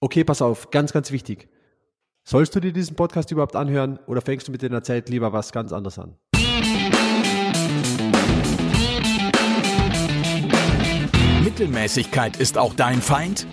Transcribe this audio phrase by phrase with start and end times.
[0.00, 1.48] Okay, pass auf, ganz, ganz wichtig.
[2.22, 5.50] Sollst du dir diesen Podcast überhaupt anhören oder fängst du mit deiner Zeit lieber was
[5.50, 6.14] ganz anderes an?
[11.42, 13.48] Mittelmäßigkeit ist auch dein Feind?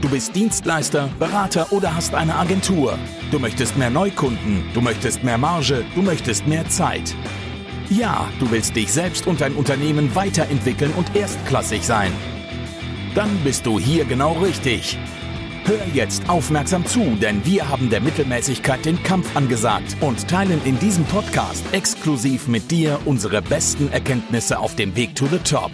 [0.00, 2.96] Du bist Dienstleister, Berater oder hast eine Agentur.
[3.32, 7.16] Du möchtest mehr Neukunden, du möchtest mehr Marge, du möchtest mehr Zeit.
[7.88, 12.12] Ja, du willst dich selbst und dein Unternehmen weiterentwickeln und erstklassig sein.
[13.16, 14.96] Dann bist du hier genau richtig.
[15.70, 20.76] Hör jetzt aufmerksam zu, denn wir haben der Mittelmäßigkeit den Kampf angesagt und teilen in
[20.80, 25.70] diesem Podcast exklusiv mit dir unsere besten Erkenntnisse auf dem Weg to the Top.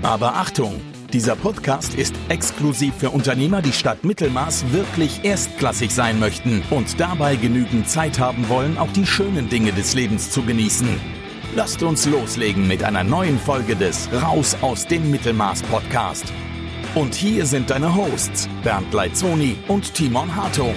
[0.00, 0.80] Aber Achtung!
[1.12, 7.36] Dieser Podcast ist exklusiv für Unternehmer, die statt Mittelmaß wirklich erstklassig sein möchten und dabei
[7.36, 10.88] genügend Zeit haben wollen, auch die schönen Dinge des Lebens zu genießen.
[11.54, 16.32] Lasst uns loslegen mit einer neuen Folge des Raus aus dem Mittelmaß Podcast.
[16.94, 20.74] Und hier sind deine Hosts Bernd Leitzoni und Timon Hartung.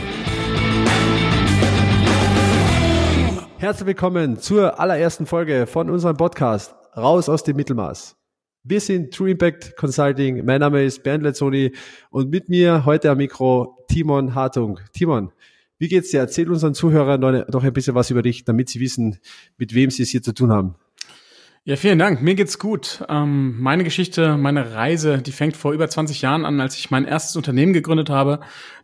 [3.57, 8.17] Herzlich willkommen zur allerersten Folge von unserem Podcast Raus aus dem Mittelmaß.
[8.63, 10.43] Wir sind True Impact Consulting.
[10.45, 11.71] Mein Name ist Bernd Lezzoni
[12.09, 14.79] und mit mir heute am Mikro Timon Hartung.
[14.93, 15.31] Timon,
[15.79, 16.19] wie geht's dir?
[16.19, 19.17] Erzähl unseren Zuhörern noch ein bisschen was über dich, damit sie wissen,
[19.57, 20.75] mit wem sie es hier zu tun haben.
[21.63, 22.21] Ja, vielen Dank.
[22.21, 23.03] Mir geht's gut.
[23.07, 27.05] Ähm, meine Geschichte, meine Reise, die fängt vor über 20 Jahren an, als ich mein
[27.05, 28.39] erstes Unternehmen gegründet habe.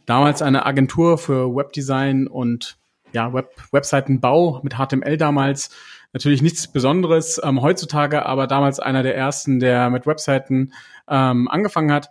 [0.05, 2.77] Damals eine Agentur für Webdesign und
[3.13, 5.71] ja, Web Webseitenbau mit HTML damals
[6.13, 10.73] Natürlich nichts Besonderes ähm, heutzutage, aber damals einer der ersten, der mit Webseiten
[11.07, 12.09] ähm, angefangen hat.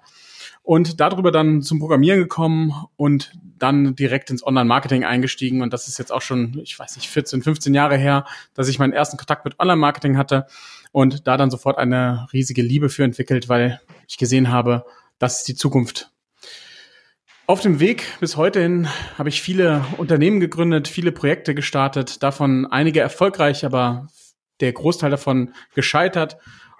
[0.66, 5.62] Und darüber dann zum Programmieren gekommen und dann direkt ins Online-Marketing eingestiegen.
[5.62, 8.80] Und das ist jetzt auch schon, ich weiß nicht, 14, 15 Jahre her, dass ich
[8.80, 10.46] meinen ersten Kontakt mit Online-Marketing hatte
[10.90, 14.84] und da dann sofort eine riesige Liebe für entwickelt, weil ich gesehen habe,
[15.20, 16.10] das ist die Zukunft.
[17.46, 22.66] Auf dem Weg bis heute hin habe ich viele Unternehmen gegründet, viele Projekte gestartet, davon
[22.66, 24.08] einige erfolgreich, aber
[24.58, 26.38] der Großteil davon gescheitert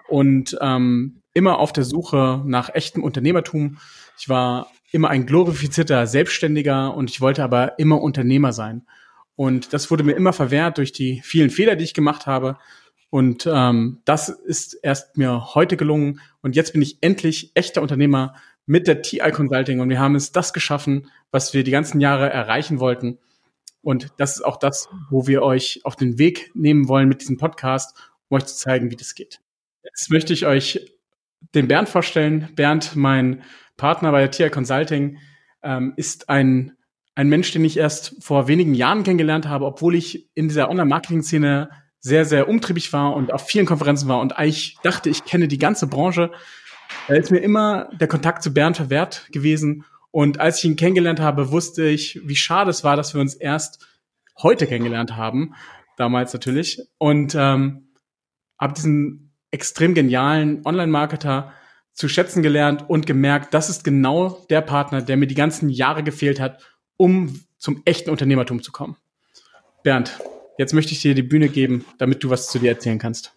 [0.09, 3.77] und ähm, immer auf der Suche nach echtem Unternehmertum.
[4.17, 8.87] Ich war immer ein glorifizierter Selbstständiger und ich wollte aber immer Unternehmer sein.
[9.35, 12.57] Und das wurde mir immer verwehrt durch die vielen Fehler, die ich gemacht habe.
[13.11, 16.21] Und ähm, das ist erst mir heute gelungen.
[16.41, 18.33] Und jetzt bin ich endlich echter Unternehmer
[18.65, 22.29] mit der TI Consulting und wir haben es das geschaffen, was wir die ganzen Jahre
[22.31, 23.19] erreichen wollten.
[23.81, 27.37] Und das ist auch das, wo wir euch auf den Weg nehmen wollen mit diesem
[27.37, 27.95] Podcast,
[28.27, 29.39] um euch zu zeigen, wie das geht.
[29.83, 30.96] Jetzt möchte ich euch
[31.55, 32.49] den Bernd vorstellen.
[32.55, 33.43] Bernd, mein
[33.77, 35.17] Partner bei der TI Consulting,
[35.63, 36.73] ähm, ist ein,
[37.15, 41.69] ein Mensch, den ich erst vor wenigen Jahren kennengelernt habe, obwohl ich in dieser Online-Marketing-Szene
[41.99, 45.57] sehr, sehr umtriebig war und auf vielen Konferenzen war und eigentlich dachte, ich kenne die
[45.57, 46.31] ganze Branche
[47.07, 49.85] da ist mir immer der Kontakt zu Bernd verwehrt gewesen.
[50.11, 53.35] Und als ich ihn kennengelernt habe, wusste ich, wie schade es war, dass wir uns
[53.35, 53.85] erst
[54.41, 55.53] heute kennengelernt haben.
[55.97, 56.81] Damals natürlich.
[56.97, 57.89] Und ähm,
[58.59, 61.53] habe diesen extrem genialen Online-Marketer
[61.93, 66.03] zu schätzen gelernt und gemerkt, das ist genau der Partner, der mir die ganzen Jahre
[66.03, 66.61] gefehlt hat,
[66.95, 68.97] um zum echten Unternehmertum zu kommen.
[69.83, 70.19] Bernd,
[70.57, 73.33] jetzt möchte ich dir die Bühne geben, damit du was zu dir erzählen kannst.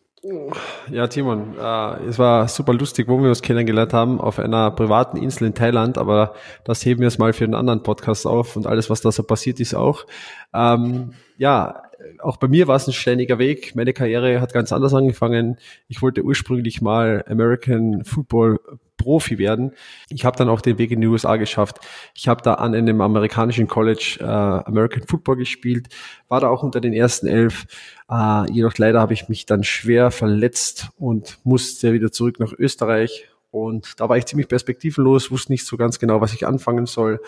[0.91, 5.16] Ja, Timon, äh, es war super lustig, wo wir uns kennengelernt haben, auf einer privaten
[5.16, 6.34] Insel in Thailand, aber
[6.65, 9.22] das heben wir es mal für einen anderen Podcast auf und alles, was da so
[9.22, 10.04] passiert ist auch.
[10.53, 11.84] Ähm, ja,
[12.19, 13.75] auch bei mir war es ein ständiger Weg.
[13.75, 15.56] Meine Karriere hat ganz anders angefangen.
[15.88, 18.59] Ich wollte ursprünglich mal American Football
[18.97, 19.72] Profi werden.
[20.11, 21.78] Ich habe dann auch den Weg in die USA geschafft.
[22.15, 25.88] Ich habe da an einem amerikanischen College äh, American Football gespielt,
[26.28, 27.65] war da auch unter den ersten elf.
[28.11, 33.28] Äh, jedoch leider habe ich mich dann schwer verletzt und musste wieder zurück nach Österreich.
[33.50, 37.21] Und da war ich ziemlich perspektivenlos, wusste nicht so ganz genau, was ich anfangen soll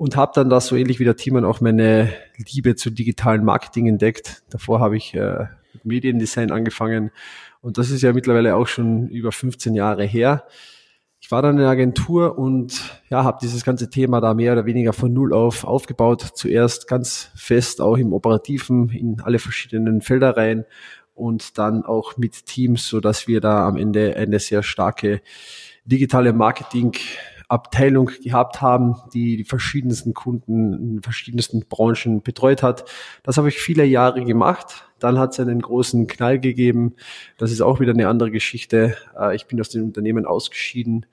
[0.00, 3.86] und habe dann da so ähnlich wie der Timon auch meine Liebe zu digitalen Marketing
[3.86, 4.42] entdeckt.
[4.48, 5.44] Davor habe ich äh,
[5.74, 7.10] mit Mediendesign angefangen
[7.60, 10.46] und das ist ja mittlerweile auch schon über 15 Jahre her
[11.22, 14.64] ich war dann in der Agentur und ja, habe dieses ganze Thema da mehr oder
[14.64, 16.22] weniger von null auf aufgebaut.
[16.34, 20.64] Zuerst ganz fest auch im Operativen in alle verschiedenen Felder rein
[21.14, 25.20] und dann auch mit Teams, so dass wir da am Ende eine sehr starke
[25.84, 26.94] digitale Marketing
[27.50, 32.84] Abteilung gehabt haben, die die verschiedensten Kunden in verschiedensten Branchen betreut hat.
[33.22, 34.86] Das habe ich viele Jahre gemacht.
[35.00, 36.94] Dann hat es einen großen Knall gegeben.
[37.38, 38.96] Das ist auch wieder eine andere Geschichte.
[39.18, 41.06] Äh, ich bin aus dem Unternehmen ausgeschieden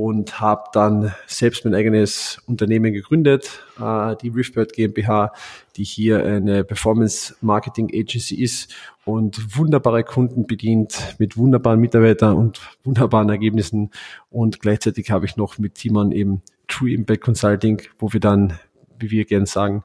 [0.00, 5.32] und habe dann selbst mein eigenes Unternehmen gegründet, äh, die Riftbird GmbH,
[5.74, 8.72] die hier eine Performance Marketing Agency ist
[9.04, 13.90] und wunderbare Kunden bedient mit wunderbaren Mitarbeitern und wunderbaren Ergebnissen.
[14.30, 18.56] Und gleichzeitig habe ich noch mit Timon eben True Impact Consulting, wo wir dann,
[19.00, 19.82] wie wir gerne sagen,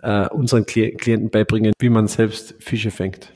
[0.00, 3.34] äh, unseren Klienten beibringen, wie man selbst Fische fängt.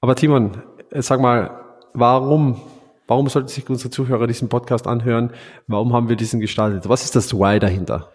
[0.00, 1.50] Aber Timon, äh, sag mal,
[1.94, 2.60] warum,
[3.06, 5.32] warum sollten sich unsere Zuhörer diesen Podcast anhören?
[5.66, 6.88] Warum haben wir diesen gestartet?
[6.88, 8.12] Was ist das Why dahinter?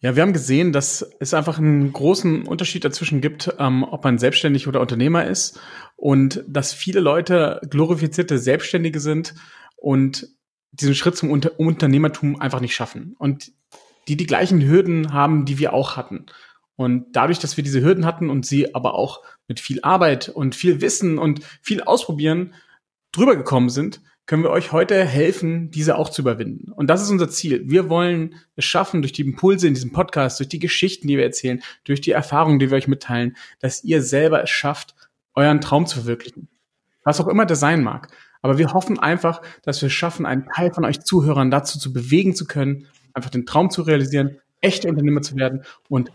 [0.00, 4.18] Ja, wir haben gesehen, dass es einfach einen großen Unterschied dazwischen gibt, ähm, ob man
[4.18, 5.60] selbstständig oder Unternehmer ist
[5.94, 9.34] und dass viele Leute glorifizierte Selbstständige sind
[9.76, 10.26] und
[10.72, 13.52] diesen Schritt zum Unter Unternehmertum einfach nicht schaffen und
[14.08, 16.26] die die gleichen Hürden haben, die wir auch hatten.
[16.74, 20.56] Und dadurch, dass wir diese Hürden hatten und sie aber auch mit viel Arbeit und
[20.56, 22.54] viel Wissen und viel Ausprobieren
[23.12, 26.72] drüber gekommen sind, können wir euch heute helfen, diese auch zu überwinden.
[26.72, 27.62] Und das ist unser Ziel.
[27.66, 31.24] Wir wollen es schaffen, durch die Impulse in diesem Podcast, durch die Geschichten, die wir
[31.24, 34.94] erzählen, durch die Erfahrungen, die wir euch mitteilen, dass ihr selber es schafft,
[35.34, 36.48] euren Traum zu verwirklichen.
[37.04, 38.08] Was auch immer der sein mag.
[38.42, 41.92] Aber wir hoffen einfach, dass wir es schaffen, einen Teil von euch Zuhörern dazu zu
[41.92, 46.10] bewegen zu können, einfach den Traum zu realisieren, echte Unternehmer zu werden und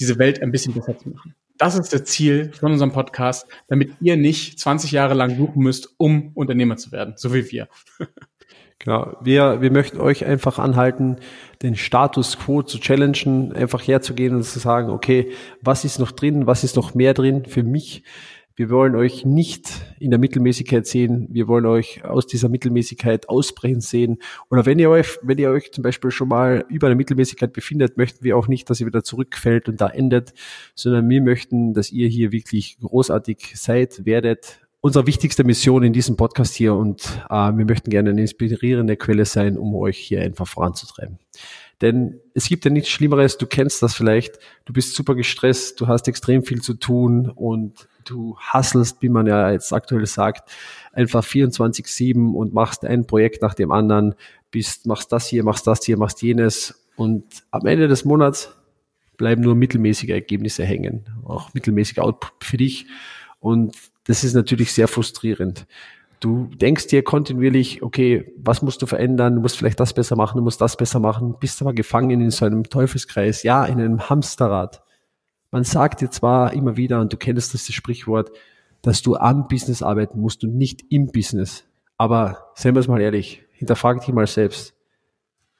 [0.00, 1.34] diese Welt ein bisschen besser zu machen.
[1.58, 5.94] Das ist das Ziel von unserem Podcast, damit ihr nicht 20 Jahre lang suchen müsst,
[5.96, 7.68] um Unternehmer zu werden, so wie wir.
[8.78, 9.16] Genau.
[9.22, 11.16] Wir, wir möchten euch einfach anhalten,
[11.62, 15.32] den Status quo zu challengen, einfach herzugehen und zu sagen, okay,
[15.62, 18.04] was ist noch drin, was ist noch mehr drin für mich?
[18.58, 21.28] Wir wollen euch nicht in der Mittelmäßigkeit sehen.
[21.30, 24.16] Wir wollen euch aus dieser Mittelmäßigkeit ausbrechen sehen.
[24.50, 27.98] Oder wenn ihr euch, wenn ihr euch zum Beispiel schon mal über der Mittelmäßigkeit befindet,
[27.98, 30.32] möchten wir auch nicht, dass ihr wieder zurückfällt und da endet,
[30.74, 34.65] sondern wir möchten, dass ihr hier wirklich großartig seid, werdet.
[34.86, 39.24] Unsere wichtigste Mission in diesem Podcast hier und äh, wir möchten gerne eine inspirierende Quelle
[39.24, 41.18] sein, um euch hier einfach voranzutreiben.
[41.80, 45.88] Denn es gibt ja nichts Schlimmeres, du kennst das vielleicht, du bist super gestresst, du
[45.88, 50.52] hast extrem viel zu tun und du hasselst, wie man ja jetzt aktuell sagt,
[50.92, 54.14] einfach 24-7 und machst ein Projekt nach dem anderen,
[54.52, 58.56] bist, machst das hier, machst das hier, machst jenes und am Ende des Monats
[59.16, 62.86] bleiben nur mittelmäßige Ergebnisse hängen, auch mittelmäßiger Output für dich
[63.40, 65.66] und das ist natürlich sehr frustrierend.
[66.20, 69.34] Du denkst dir kontinuierlich, okay, was musst du verändern?
[69.34, 72.30] Du musst vielleicht das besser machen, du musst das besser machen, bist aber gefangen in
[72.30, 74.82] so einem Teufelskreis, ja, in einem Hamsterrad.
[75.50, 78.30] Man sagt dir zwar immer wieder, und du kennst das, das Sprichwort,
[78.82, 81.64] dass du am Business arbeiten musst und nicht im Business.
[81.98, 84.74] Aber seien wir es mal ehrlich, hinterfrag dich mal selbst.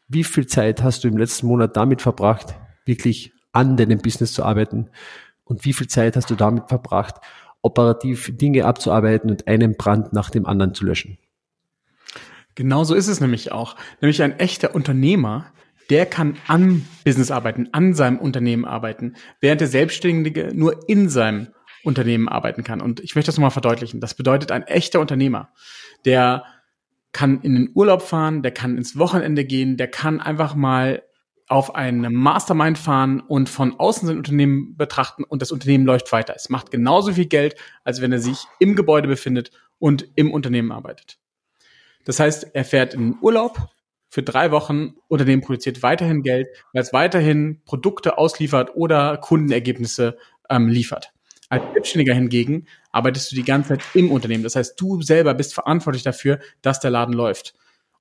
[0.08, 4.44] Wie viel Zeit hast du im letzten Monat damit verbracht, wirklich an deinem Business zu
[4.44, 4.90] arbeiten?
[5.44, 7.16] Und wie viel Zeit hast du damit verbracht,
[7.66, 11.18] operativ Dinge abzuarbeiten und einen Brand nach dem anderen zu löschen?
[12.54, 13.76] Genau so ist es nämlich auch.
[14.00, 15.52] Nämlich ein echter Unternehmer
[15.90, 21.48] der kann an Business arbeiten, an seinem Unternehmen arbeiten, während der Selbstständige nur in seinem
[21.84, 22.80] Unternehmen arbeiten kann.
[22.80, 24.00] Und ich möchte das nochmal verdeutlichen.
[24.00, 25.50] Das bedeutet, ein echter Unternehmer,
[26.04, 26.44] der
[27.12, 31.02] kann in den Urlaub fahren, der kann ins Wochenende gehen, der kann einfach mal
[31.48, 36.34] auf eine Mastermind fahren und von außen sein Unternehmen betrachten und das Unternehmen läuft weiter.
[36.34, 37.54] Es macht genauso viel Geld,
[37.84, 41.18] als wenn er sich im Gebäude befindet und im Unternehmen arbeitet.
[42.04, 43.68] Das heißt, er fährt in Urlaub,
[44.08, 44.94] für drei Wochen.
[45.08, 50.16] Unternehmen produziert weiterhin Geld, weil es weiterhin Produkte ausliefert oder Kundenergebnisse
[50.48, 51.12] ähm, liefert.
[51.48, 54.42] Als Selbstständiger hingegen arbeitest du die ganze Zeit im Unternehmen.
[54.42, 57.54] Das heißt, du selber bist verantwortlich dafür, dass der Laden läuft.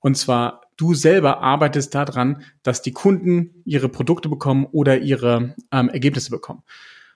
[0.06, 5.90] Und zwar du selber arbeitest daran, dass die Kunden ihre Produkte bekommen oder ihre ähm,
[5.90, 6.62] Ergebnisse bekommen.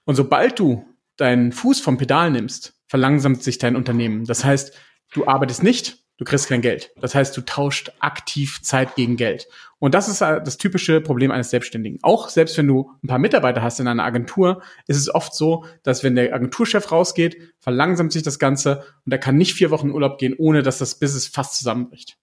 [0.05, 0.83] Und sobald du
[1.15, 4.25] deinen Fuß vom Pedal nimmst, verlangsamt sich dein Unternehmen.
[4.25, 4.75] Das heißt,
[5.13, 6.89] du arbeitest nicht, du kriegst kein Geld.
[6.99, 9.47] Das heißt, du tauscht aktiv Zeit gegen Geld.
[9.77, 11.99] Und das ist das typische Problem eines Selbstständigen.
[12.01, 15.63] Auch selbst wenn du ein paar Mitarbeiter hast in einer Agentur, ist es oft so,
[15.83, 19.91] dass wenn der Agenturchef rausgeht, verlangsamt sich das Ganze und er kann nicht vier Wochen
[19.91, 22.17] Urlaub gehen, ohne dass das Business fast zusammenbricht.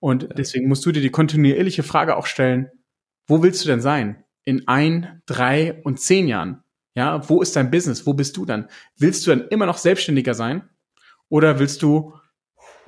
[0.00, 2.70] Und deswegen musst du dir die kontinuierliche Frage auch stellen,
[3.26, 4.24] wo willst du denn sein?
[4.44, 6.62] In ein, drei und zehn Jahren?
[6.94, 8.06] Ja, wo ist dein Business?
[8.06, 8.68] Wo bist du dann?
[8.96, 10.68] Willst du dann immer noch Selbstständiger sein?
[11.28, 12.14] Oder willst du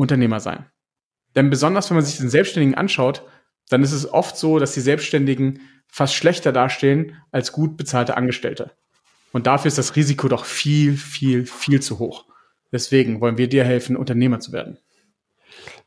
[0.00, 0.64] Unternehmer sein.
[1.36, 3.22] Denn besonders wenn man sich den Selbstständigen anschaut,
[3.68, 8.72] dann ist es oft so, dass die Selbstständigen fast schlechter dastehen als gut bezahlte Angestellte.
[9.32, 12.24] Und dafür ist das Risiko doch viel, viel, viel zu hoch.
[12.72, 14.78] Deswegen wollen wir dir helfen, Unternehmer zu werden.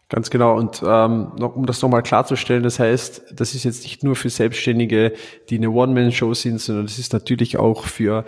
[0.10, 0.56] Ganz genau.
[0.56, 4.30] Und ähm, noch, um das nochmal klarzustellen, das heißt, das ist jetzt nicht nur für
[4.30, 5.14] Selbstständige,
[5.50, 8.26] die eine One-Man-Show sind, sondern das ist natürlich auch für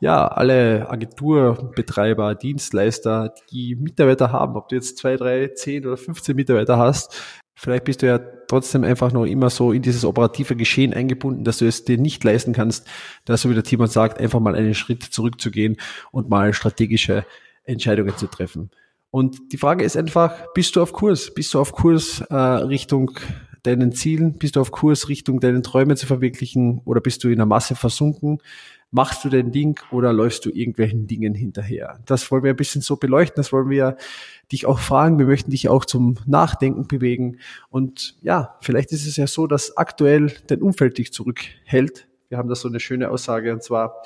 [0.00, 4.56] ja alle Agenturbetreiber, Dienstleister, die Mitarbeiter haben.
[4.56, 7.14] Ob du jetzt zwei, drei, zehn oder 15 Mitarbeiter hast,
[7.54, 11.58] vielleicht bist du ja trotzdem einfach noch immer so in dieses operative Geschehen eingebunden, dass
[11.58, 12.88] du es dir nicht leisten kannst,
[13.24, 15.76] dass so wie der Timon sagt, einfach mal einen Schritt zurückzugehen
[16.10, 17.24] und mal strategische
[17.64, 18.70] Entscheidungen zu treffen.
[19.10, 21.32] Und die Frage ist einfach, bist du auf Kurs?
[21.32, 23.18] Bist du auf Kurs äh, Richtung
[23.62, 24.38] deinen Zielen?
[24.38, 27.74] Bist du auf Kurs Richtung deinen Träume zu verwirklichen oder bist du in der Masse
[27.74, 28.40] versunken?
[28.90, 32.00] Machst du dein Ding oder läufst du irgendwelchen Dingen hinterher?
[32.06, 33.98] Das wollen wir ein bisschen so beleuchten, das wollen wir
[34.50, 35.18] dich auch fragen.
[35.18, 37.38] Wir möchten dich auch zum Nachdenken bewegen.
[37.68, 42.08] Und ja, vielleicht ist es ja so, dass aktuell dein Umfeld dich zurückhält.
[42.30, 44.02] Wir haben da so eine schöne Aussage und zwar,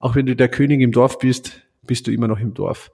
[0.00, 2.90] auch wenn du der König im Dorf bist, bist du immer noch im Dorf.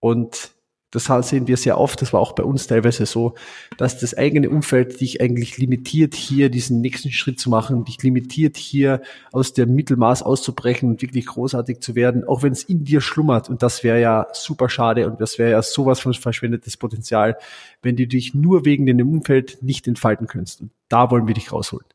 [0.00, 0.52] Und
[0.90, 3.34] das sehen wir sehr oft, das war auch bei uns teilweise so,
[3.76, 8.56] dass das eigene Umfeld dich eigentlich limitiert, hier diesen nächsten Schritt zu machen, dich limitiert,
[8.56, 9.00] hier
[9.32, 13.48] aus dem Mittelmaß auszubrechen und wirklich großartig zu werden, auch wenn es in dir schlummert.
[13.48, 17.36] Und das wäre ja super schade und das wäre ja sowas von verschwendetes Potenzial,
[17.82, 20.60] wenn du dich nur wegen dem Umfeld nicht entfalten könntest.
[20.60, 21.86] Und da wollen wir dich rausholen.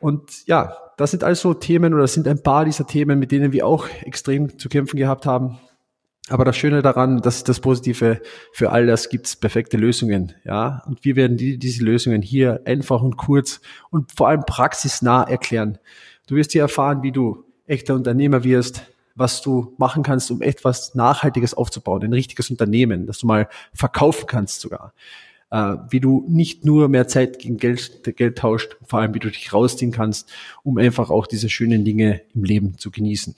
[0.00, 3.66] Und ja, das sind also Themen oder sind ein paar dieser Themen, mit denen wir
[3.66, 5.58] auch extrem zu kämpfen gehabt haben.
[6.28, 8.20] Aber das Schöne daran, das ist das Positive,
[8.52, 10.82] für all das gibt's perfekte Lösungen, ja.
[10.86, 15.78] Und wir werden die, diese Lösungen hier einfach und kurz und vor allem praxisnah erklären.
[16.26, 20.94] Du wirst hier erfahren, wie du echter Unternehmer wirst, was du machen kannst, um etwas
[20.94, 24.92] Nachhaltiges aufzubauen, ein richtiges Unternehmen, das du mal verkaufen kannst sogar.
[25.50, 29.30] Äh, wie du nicht nur mehr Zeit gegen Geld, Geld tauscht, vor allem wie du
[29.30, 30.30] dich rausziehen kannst,
[30.62, 33.34] um einfach auch diese schönen Dinge im Leben zu genießen.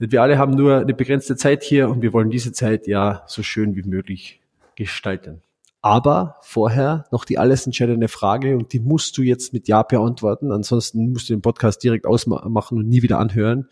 [0.00, 3.22] Denn wir alle haben nur eine begrenzte Zeit hier und wir wollen diese Zeit ja
[3.26, 4.40] so schön wie möglich
[4.76, 5.42] gestalten.
[5.82, 10.50] Aber vorher noch die alles entscheidende Frage und die musst du jetzt mit Ja beantworten.
[10.50, 13.68] Ansonsten musst du den Podcast direkt ausmachen und nie wieder anhören.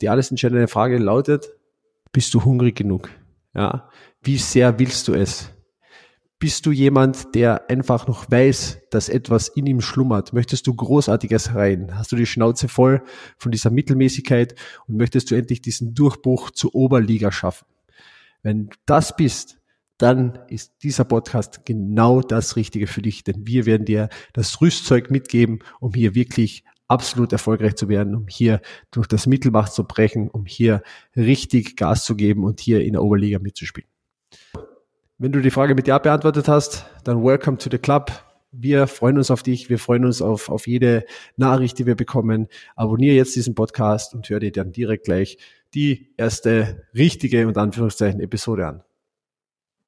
[0.00, 1.52] Die alles entscheidende Frage lautet,
[2.10, 3.10] bist du hungrig genug?
[3.54, 3.88] Ja.
[4.22, 5.52] Wie sehr willst du es?
[6.42, 10.32] Bist du jemand, der einfach noch weiß, dass etwas in ihm schlummert?
[10.32, 11.96] Möchtest du Großartiges rein?
[11.96, 13.04] Hast du die Schnauze voll
[13.38, 14.56] von dieser Mittelmäßigkeit
[14.88, 17.66] und möchtest du endlich diesen Durchbruch zur Oberliga schaffen?
[18.42, 19.60] Wenn das bist,
[19.98, 25.12] dann ist dieser Podcast genau das Richtige für dich, denn wir werden dir das Rüstzeug
[25.12, 30.28] mitgeben, um hier wirklich absolut erfolgreich zu werden, um hier durch das Mittelmacht zu brechen,
[30.28, 30.82] um hier
[31.14, 33.91] richtig Gas zu geben und hier in der Oberliga mitzuspielen.
[35.22, 38.10] Wenn du die Frage mit Ja beantwortet hast, dann welcome to the club.
[38.50, 39.70] Wir freuen uns auf dich.
[39.70, 41.04] Wir freuen uns auf, auf jede
[41.36, 42.48] Nachricht, die wir bekommen.
[42.74, 45.38] Abonniere jetzt diesen Podcast und hör dir dann direkt gleich
[45.74, 48.82] die erste richtige und Anführungszeichen Episode an.